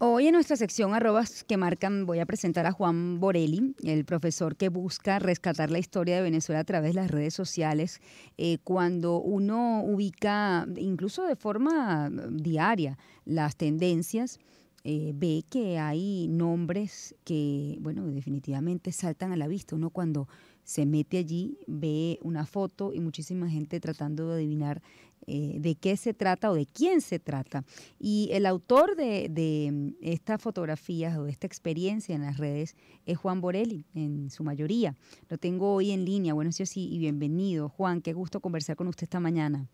[0.00, 4.54] Hoy en nuestra sección arrobas que marcan voy a presentar a Juan Borelli, el profesor
[4.54, 8.00] que busca rescatar la historia de Venezuela a través de las redes sociales.
[8.36, 14.38] Eh, cuando uno ubica, incluso de forma diaria, las tendencias,
[14.84, 19.74] eh, ve que hay nombres que, bueno, definitivamente saltan a la vista.
[19.74, 20.28] Uno cuando
[20.68, 24.82] se mete allí ve una foto y muchísima gente tratando de adivinar
[25.26, 27.64] eh, de qué se trata o de quién se trata.
[27.98, 33.16] Y el autor de, de estas fotografías o de esta experiencia en las redes es
[33.16, 34.94] Juan Borelli, en su mayoría.
[35.30, 36.34] Lo tengo hoy en línea.
[36.34, 37.70] Buenos días y bienvenido.
[37.70, 39.70] Juan, qué gusto conversar con usted esta mañana.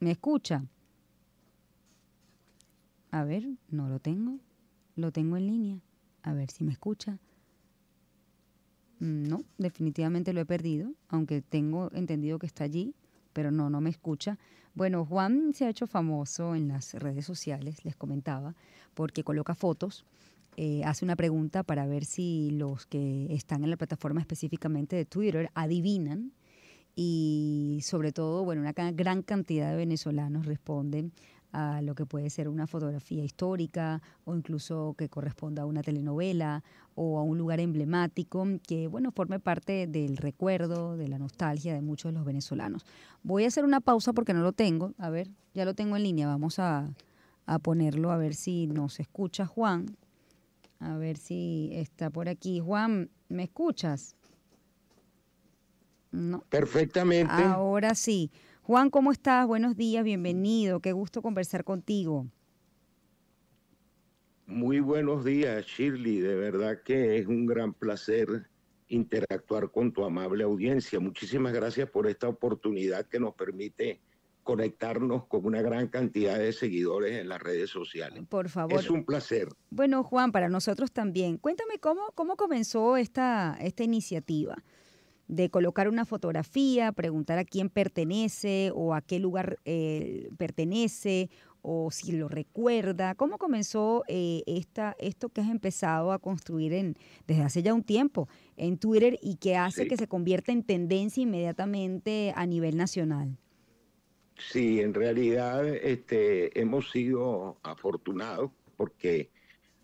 [0.00, 0.64] ¿Me escucha?
[3.12, 4.40] A ver, no lo tengo.
[4.96, 5.80] Lo tengo en línea.
[6.24, 7.20] A ver si me escucha.
[9.00, 12.94] Mm, no, definitivamente lo he perdido, aunque tengo entendido que está allí
[13.38, 14.36] pero no, no me escucha.
[14.74, 18.56] Bueno, Juan se ha hecho famoso en las redes sociales, les comentaba,
[18.94, 20.04] porque coloca fotos,
[20.56, 25.04] eh, hace una pregunta para ver si los que están en la plataforma específicamente de
[25.04, 26.32] Twitter adivinan
[26.96, 31.12] y sobre todo, bueno, una gran cantidad de venezolanos responden
[31.52, 36.62] a lo que puede ser una fotografía histórica o incluso que corresponda a una telenovela
[36.94, 41.80] o a un lugar emblemático que, bueno, forme parte del recuerdo, de la nostalgia de
[41.80, 42.84] muchos de los venezolanos.
[43.22, 44.92] Voy a hacer una pausa porque no lo tengo.
[44.98, 46.26] A ver, ya lo tengo en línea.
[46.26, 46.88] Vamos a,
[47.46, 49.86] a ponerlo a ver si nos escucha Juan.
[50.80, 52.60] A ver si está por aquí.
[52.60, 54.16] Juan, ¿me escuchas?
[56.10, 56.40] No.
[56.48, 57.32] Perfectamente.
[57.32, 58.30] Ahora sí.
[58.68, 59.46] Juan, ¿cómo estás?
[59.46, 60.80] Buenos días, bienvenido.
[60.80, 62.26] Qué gusto conversar contigo.
[64.44, 66.18] Muy buenos días, Shirley.
[66.18, 68.28] De verdad que es un gran placer
[68.88, 71.00] interactuar con tu amable audiencia.
[71.00, 74.02] Muchísimas gracias por esta oportunidad que nos permite
[74.42, 78.22] conectarnos con una gran cantidad de seguidores en las redes sociales.
[78.28, 78.80] Por favor.
[78.80, 79.48] Es un placer.
[79.70, 81.38] Bueno, Juan, para nosotros también.
[81.38, 84.62] Cuéntame cómo, cómo comenzó esta, esta iniciativa
[85.28, 91.30] de colocar una fotografía, preguntar a quién pertenece o a qué lugar eh, pertenece
[91.60, 93.14] o si lo recuerda.
[93.14, 96.96] ¿Cómo comenzó eh, esta, esto que has empezado a construir en,
[97.26, 101.22] desde hace ya un tiempo en Twitter y que hace que se convierta en tendencia
[101.22, 103.36] inmediatamente a nivel nacional?
[104.38, 109.30] Sí, en realidad este, hemos sido afortunados porque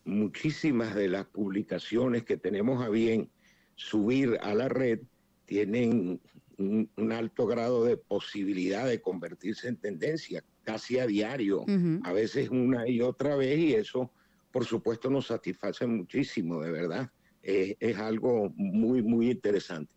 [0.04, 3.28] muchísimas de las publicaciones que tenemos a bien
[3.74, 5.00] subir a la red
[5.44, 6.20] tienen
[6.58, 11.64] un, alto grado de posibilidad de convertirse en tendencia, casi a diario,
[12.04, 14.10] a veces una y otra vez, y eso,
[14.50, 17.10] por supuesto, nos satisface muchísimo, de verdad.
[17.42, 19.92] es algo muy, muy interesante.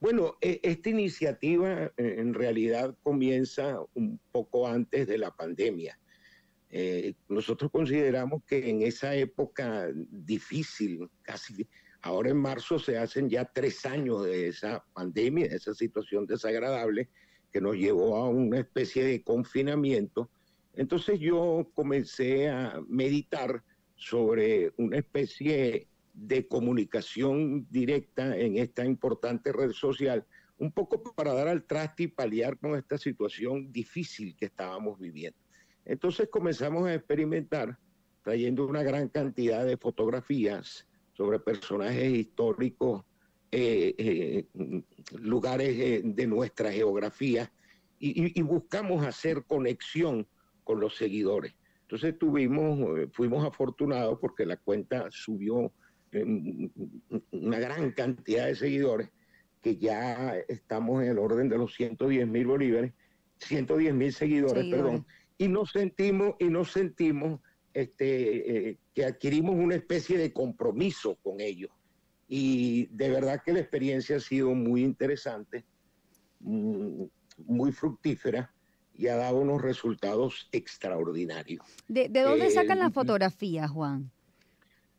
[0.00, 5.98] Bueno, e, esta iniciativa eh, en realidad comienza un poco antes de la pandemia.
[6.70, 11.68] Eh, nosotros consideramos que en esa época difícil, casi
[12.02, 17.10] Ahora en marzo se hacen ya tres años de esa pandemia, de esa situación desagradable
[17.52, 20.30] que nos llevó a una especie de confinamiento.
[20.74, 23.62] Entonces yo comencé a meditar
[23.96, 30.26] sobre una especie de comunicación directa en esta importante red social,
[30.58, 35.38] un poco para dar al traste y paliar con esta situación difícil que estábamos viviendo.
[35.84, 37.78] Entonces comenzamos a experimentar
[38.22, 43.04] trayendo una gran cantidad de fotografías sobre personajes históricos,
[43.52, 44.46] eh, eh,
[45.18, 47.50] lugares eh, de nuestra geografía
[47.98, 50.26] y, buscamos hacer conexión
[50.64, 51.54] con los seguidores.
[51.82, 55.72] Entonces tuvimos, fuimos afortunados porque la cuenta subió
[57.32, 59.10] una gran cantidad de seguidores
[59.60, 62.94] que ya estamos en el orden de los 110 mil bolívares,
[63.38, 65.04] 110 mil seguidores, perdón,
[65.36, 67.40] y nos sentimos, y nos sentimos
[67.72, 71.70] este, eh, que adquirimos una especie de compromiso con ellos.
[72.28, 75.64] Y de verdad que la experiencia ha sido muy interesante,
[76.40, 77.04] mm,
[77.46, 78.52] muy fructífera
[78.94, 81.64] y ha dado unos resultados extraordinarios.
[81.88, 84.10] ¿De, dónde eh, sacan las fotografías, Juan?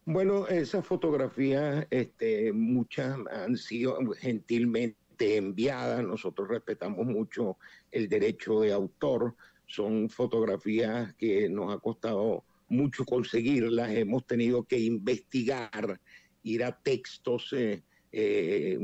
[0.06, 6.04] Bueno, esas fotografías, este, muchas han sido gentilmente enviadas.
[6.04, 7.58] Nosotros respetamos mucho
[7.92, 9.36] el derecho de autor.
[9.68, 16.00] Son fotografías que nos ha costado mucho conseguirlas, hemos tenido que investigar,
[16.44, 18.80] ir a textos eh, eh,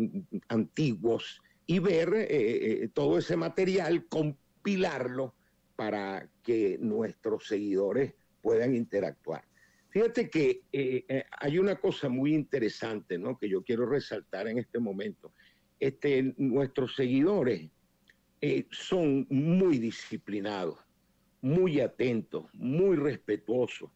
[0.50, 5.34] antiguos y ver eh, todo ese material, compilarlo
[5.75, 9.44] para que nuestros seguidores puedan interactuar.
[9.90, 10.62] Fíjate que
[11.40, 13.38] hay una cosa muy interesante ¿no?
[13.38, 15.33] que yo quiero resaltar en este momento.
[15.80, 17.69] Este, nuestros seguidores
[18.72, 20.87] son muy disciplinados
[21.42, 23.92] muy atentos, muy respetuosos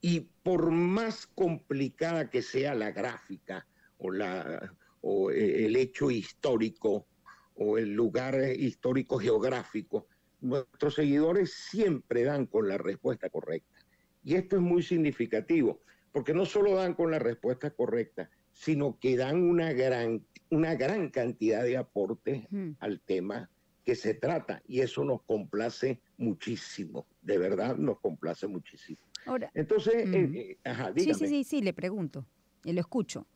[0.00, 3.66] Y por más complicada que sea la gráfica
[3.98, 7.06] o, la, o eh, el hecho histórico
[7.54, 10.08] o el lugar histórico geográfico,
[10.40, 13.78] nuestros seguidores siempre dan con la respuesta correcta.
[14.24, 15.80] Y esto es muy significativo,
[16.12, 21.10] porque no solo dan con la respuesta correcta, sino que dan una gran, una gran
[21.10, 22.46] cantidad de aportes
[22.80, 23.50] al tema
[23.84, 24.62] que se trata.
[24.66, 29.00] Y eso nos complace muchísimo, de verdad nos complace muchísimo.
[29.26, 32.26] Ahora, Entonces, eh, eh, Sí, sí, sí, sí, le pregunto,
[32.64, 33.26] y lo escucho.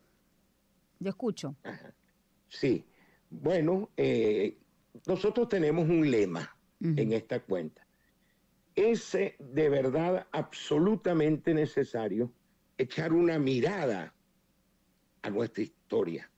[0.98, 1.56] Yo escucho.
[2.48, 2.84] Sí,
[3.30, 4.56] bueno, eh,
[5.06, 7.86] nosotros tenemos un lema en esta cuenta.
[8.74, 12.32] Es de verdad absolutamente necesario
[12.76, 14.14] echar una mirada
[15.22, 16.30] a nuestra historia.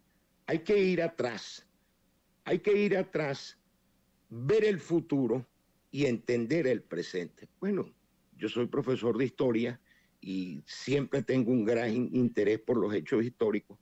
[0.46, 1.66] Hay que ir atrás,
[2.44, 3.58] hay que ir atrás,
[4.28, 5.46] ver el futuro
[5.90, 7.48] y entender el presente.
[7.60, 7.92] Bueno,
[8.36, 9.80] yo soy profesor de historia
[10.20, 13.78] y siempre tengo un gran interés por los hechos históricos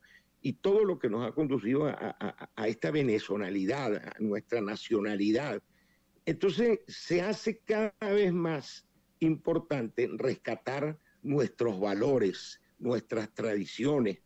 [0.47, 5.61] y todo lo que nos ha conducido a, esta venezonalidad, a nuestra nacionalidad.
[6.25, 8.87] Entonces se hace cada vez más
[9.19, 14.19] importante rescatar nuestros valores, nuestras tradiciones.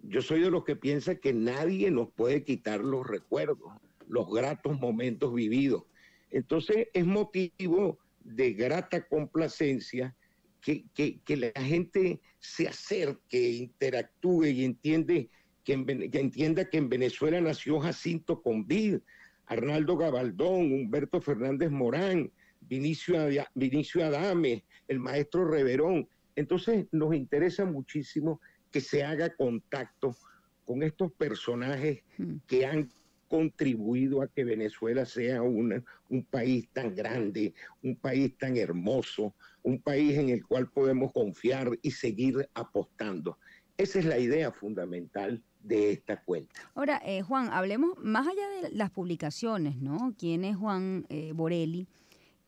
[0.00, 3.72] Yo soy de los que piensa que nadie nos puede quitar los recuerdos,
[4.08, 5.84] los gratos momentos vividos.
[6.30, 10.14] Entonces es motivo de grata complacencia
[10.60, 15.30] que, que la gente se acerque, interactúe y entiende
[15.68, 19.00] que, entienda que en Venezuela nació Jacinto Convid,
[19.44, 22.32] Arnaldo Gabaldón, Humberto Fernández Morán,
[22.62, 23.18] Vinicio,
[23.54, 26.08] Vinicio Adame, el maestro Reverón.
[26.36, 28.40] Entonces nos interesa muchísimo
[28.70, 30.16] que se haga contacto
[30.64, 32.36] con estos personajes hmm.
[32.46, 32.88] que han
[33.28, 35.84] contribuido a que Venezuela sea un
[36.30, 41.90] país tan grande, un país tan hermoso, un país en el cual podemos confiar y
[41.90, 43.38] seguir apostando.
[43.76, 46.60] Esa es la idea fundamental de esta cuenta.
[46.74, 50.14] Ahora, eh, Juan, hablemos más allá de las publicaciones, ¿no?
[50.18, 51.86] ¿Quién es Juan eh, Borelli?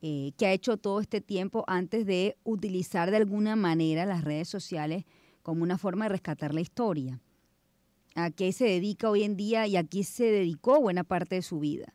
[0.03, 4.49] Eh, que ha hecho todo este tiempo antes de utilizar de alguna manera las redes
[4.49, 5.05] sociales
[5.43, 7.21] como una forma de rescatar la historia.
[8.25, 11.43] ¿A qué se dedica hoy en día y a qué se dedicó buena parte de
[11.43, 11.95] su vida?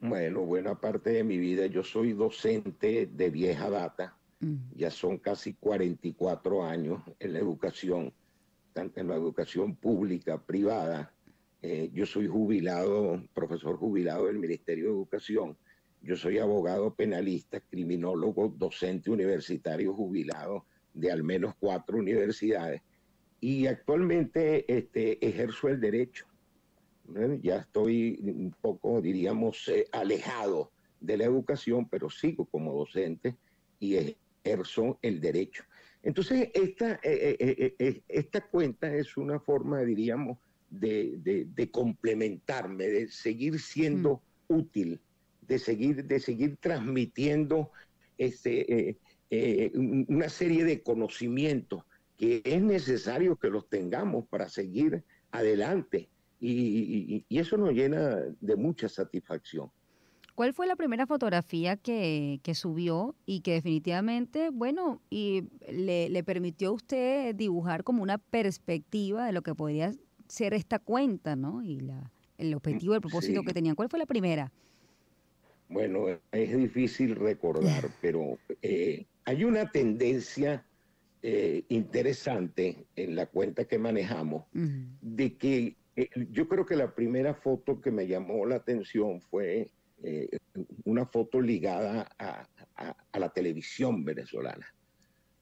[0.00, 1.66] Bueno, buena parte de mi vida.
[1.66, 4.16] Yo soy docente de vieja data.
[4.40, 4.56] Mm.
[4.76, 8.12] Ya son casi 44 años en la educación
[8.72, 11.12] tanto en la educación pública, privada.
[11.62, 15.56] Eh, yo soy jubilado, profesor jubilado del Ministerio de Educación.
[16.02, 20.64] Yo soy abogado penalista, criminólogo, docente universitario jubilado
[20.94, 22.82] de al menos cuatro universidades.
[23.40, 26.26] Y actualmente este, ejerzo el derecho.
[27.42, 30.70] Ya estoy un poco, diríamos, eh, alejado
[31.00, 33.34] de la educación, pero sigo como docente
[33.80, 35.64] y ejerzo el derecho.
[36.02, 40.38] Entonces, esta, eh, eh, esta cuenta es una forma, diríamos,
[40.70, 44.54] de, complementarme, de seguir siendo mm.
[44.54, 45.00] útil,
[45.48, 47.72] de seguir, de seguir transmitiendo
[48.18, 48.98] este,
[50.06, 51.82] una serie de conocimientos
[52.20, 55.02] que es necesario que los tengamos para seguir
[55.32, 56.10] adelante.
[56.40, 59.70] y eso nos llena de mucha satisfacción.
[60.40, 66.72] ¿Cuál fue la primera fotografía que, subió y que definitivamente, bueno, y le, permitió a
[66.72, 69.92] usted dibujar como una perspectiva de lo que podría
[70.28, 71.62] ser esta cuenta, ¿no?
[71.62, 73.74] Y la, el objetivo, el propósito que tenían.
[73.74, 74.50] ¿Cuál fue la primera?
[75.68, 80.64] Bueno, es difícil recordar, pero eh, hay una tendencia
[81.22, 87.34] eh, interesante en la cuenta que manejamos de que eh, yo creo que la primera
[87.34, 89.70] foto que me llamó la atención fue
[90.02, 90.38] eh,
[90.84, 92.46] una foto ligada a,
[93.18, 94.66] la televisión venezolana,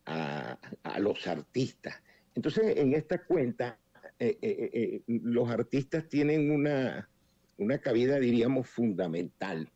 [0.04, 0.58] a,
[0.99, 1.94] los artistas.
[2.35, 3.78] Entonces, en esta cuenta,
[4.18, 7.08] eh, eh, los artistas tienen una,
[7.56, 9.70] una cabida, diríamos, fundamental.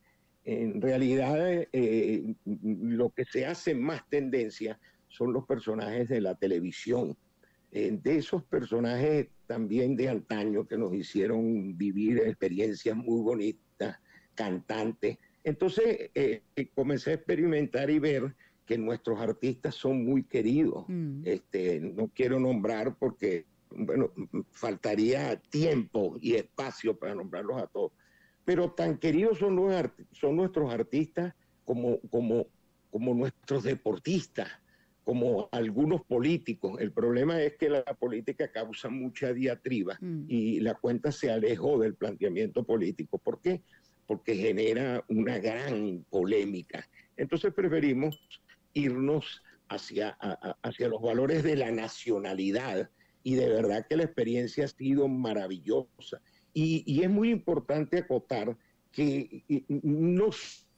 [0.44, 1.64] En realidad,
[2.44, 4.80] lo que se hace más tendencia
[5.12, 7.16] son los personajes de la televisión,
[7.70, 13.98] de esos personajes también de antaño que nos hicieron vivir experiencias muy bonitas
[14.34, 15.18] cantante.
[15.44, 20.84] Entonces eh, eh, comencé a experimentar y ver que nuestros artistas son muy queridos.
[20.88, 21.22] Mm.
[21.24, 24.10] Este, no quiero nombrar porque, bueno,
[24.52, 27.92] faltaría tiempo y espacio para nombrarlos a todos.
[28.44, 29.72] Pero tan queridos son, los
[30.12, 32.46] son nuestros artistas como, como,
[32.90, 34.48] como nuestros deportistas,
[35.04, 36.80] como algunos políticos.
[36.80, 40.24] El problema es que la política causa mucha diatriba mm.
[40.28, 43.18] y la cuenta se alejó del planteamiento político.
[43.18, 43.62] ¿Por qué?
[44.06, 46.86] porque genera una gran polémica.
[47.16, 48.20] Entonces preferimos
[48.74, 50.10] irnos hacia,
[50.62, 52.90] hacia los valores de la nacionalidad
[53.22, 56.20] y de verdad que la experiencia ha sido maravillosa.
[56.52, 58.54] Y, es muy importante acotar
[58.90, 60.28] que no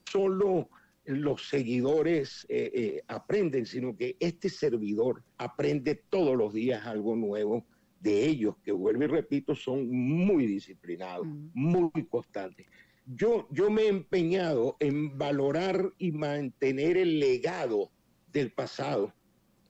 [0.04, 0.68] solo
[1.04, 7.64] los seguidores eh, eh, aprenden, sino que este servidor aprende todos los días algo nuevo
[8.00, 12.66] de ellos, que vuelvo y repito, son muy disciplinados, muy constantes.
[13.06, 17.90] Yo, yo me he empeñado en valorar y mantener el legado
[18.32, 19.12] del pasado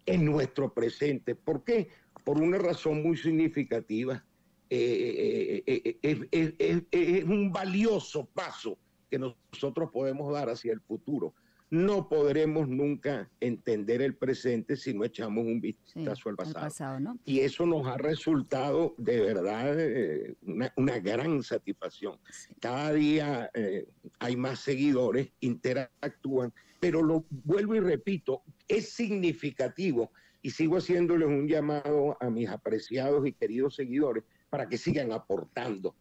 [0.06, 1.34] en nuestro presente.
[1.34, 1.88] ¿Por qué?
[2.24, 4.24] Por una razón muy significativa.
[4.70, 5.62] Eh,
[6.02, 8.78] es un valioso paso
[9.14, 11.35] que nosotros podemos dar hacia el futuro
[11.71, 17.16] no podremos nunca entender el presente si no echamos un vistazo al pasado.
[17.25, 20.37] Y eso nos ha resultado de verdad eh,
[20.76, 22.18] una, gran satisfacción.
[22.61, 23.88] Cada día eh,
[24.21, 31.49] hay más seguidores, interactúan, pero lo vuelvo y repito, es significativo y sigo haciéndoles un
[31.49, 35.97] llamado a mis apreciados y queridos seguidores para que sigan aportando.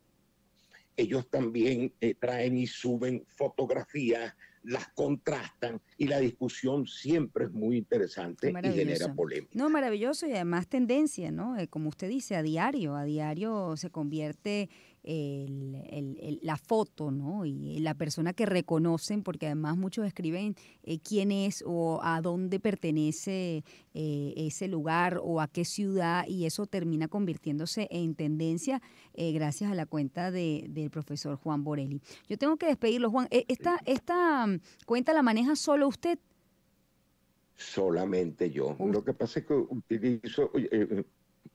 [0.95, 4.33] Ellos también eh, traen y suben fotografías
[4.63, 9.51] las contrastan y la discusión siempre es muy interesante y genera polémica.
[9.53, 11.57] No, maravilloso y además tendencia, ¿no?
[11.57, 14.69] Eh, como usted dice, a diario, a diario se convierte
[15.03, 17.45] el, la foto, ¿no?
[17.45, 22.59] Y la persona que reconocen, porque además muchos escriben eh, quién es o a dónde
[22.59, 28.81] pertenece eh, ese lugar o a qué ciudad, y eso termina convirtiéndose en tendencia
[29.13, 32.01] eh, gracias a la cuenta de, del profesor Juan Borelli.
[32.27, 33.27] Yo tengo que despedirlo, Juan.
[33.29, 36.17] ¿Esta, esta mm, cuenta la maneja solo usted?
[37.55, 38.75] Solamente yo.
[38.79, 40.51] Lo que pasa es que utilizo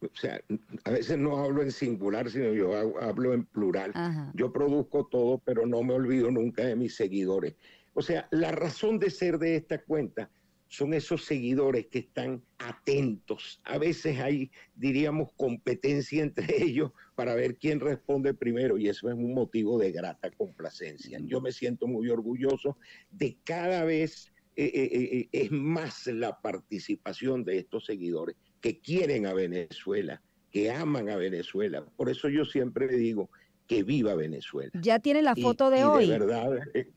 [0.01, 0.41] o sea,
[0.85, 3.93] a veces no hablo en singular, sino yo hablo en plural.
[4.35, 7.55] Yo produzco todo, pero no me olvido nunca de mis seguidores.
[7.95, 10.31] O sea, la razón de ser de esta cuenta
[10.69, 13.61] son esos seguidores que están atentos.
[13.65, 19.15] A veces hay, diríamos, competencia entre ellos para ver quién responde primero y eso es
[19.15, 21.19] un motivo de grata complacencia.
[21.25, 22.77] Yo me siento muy orgulloso
[23.11, 29.27] de cada vez eh, eh, eh, es más la participación de estos seguidores que quieren
[29.27, 31.85] a Venezuela, que aman a Venezuela.
[31.97, 33.31] Por eso yo siempre digo
[33.67, 34.71] que viva Venezuela.
[34.75, 36.09] Ya tiene la foto de hoy.
[36.09, 36.89] De verdad, eh,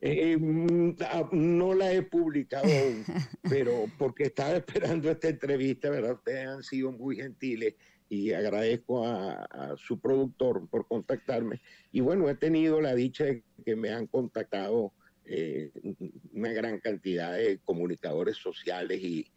[0.00, 0.96] eh, mm,
[1.32, 3.04] no la he publicado aún,
[3.48, 6.14] pero porque estaba esperando esta entrevista, ¿verdad?
[6.14, 7.74] Ustedes han sido muy gentiles
[8.08, 11.60] y agradezco a, a, su productor por contactarme.
[11.92, 14.92] Y bueno, he tenido la dicha de que me han contactado
[15.30, 15.70] eh,
[16.32, 19.30] una gran cantidad de comunicadores sociales y,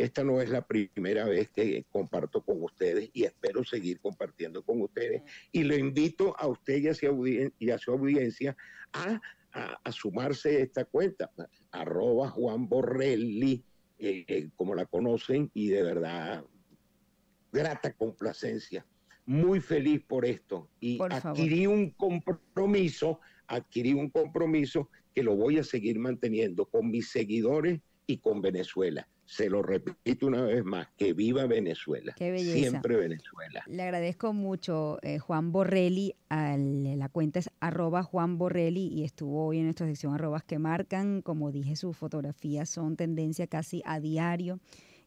[0.00, 4.82] esta no es la primera vez que comparto con ustedes y espero seguir compartiendo con
[4.82, 5.22] ustedes.
[5.52, 6.88] Y lo invito a usted y
[7.70, 8.56] a su, audiencia,
[8.92, 11.30] a, sumarse a esta cuenta,
[11.70, 13.62] arroba Juan Borrelli,
[14.00, 16.44] eh, eh, como la conocen, y de verdad,
[17.52, 18.84] grata complacencia.
[19.24, 23.20] Muy feliz por esto y adquirí un compromiso,
[23.50, 29.06] adquirí un compromiso que lo voy a seguir manteniendo con mis seguidores y con Venezuela.
[29.24, 32.14] Se lo repito una vez más, que viva Venezuela.
[32.16, 33.62] Siempre Venezuela.
[33.68, 36.16] Le agradezco mucho, eh, Juan Borrelli.
[36.28, 41.22] la cuenta es arroba Juan Borrelli y estuvo hoy en nuestra sección arrobas que marcan.
[41.22, 44.58] Como dije, sus fotografías son tendencia casi a diario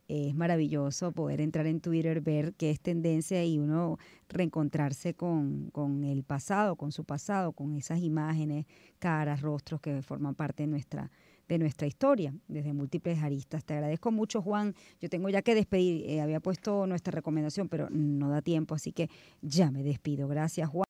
[0.08, 3.98] es maravilloso poder entrar en Twitter, ver qué es tendencia y uno
[4.30, 8.66] reencontrarse con, con, el pasado, con su pasado, con esas imágenes,
[9.00, 11.10] caras, rostros que forman parte de nuestra,
[11.48, 13.64] de nuestra historia, desde múltiples aristas.
[13.64, 14.76] Te agradezco mucho, Juan.
[15.00, 16.10] Yo tengo ya que despedir.
[16.10, 19.10] Eh, había puesto nuestra recomendación, pero no da tiempo, así que
[19.42, 20.28] ya me despido.
[20.28, 20.82] Gracias, Juan.